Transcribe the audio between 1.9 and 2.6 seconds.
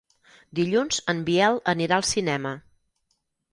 al cinema.